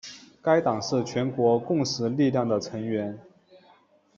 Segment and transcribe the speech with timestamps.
[0.41, 3.19] 该党是全国共识力量的成员。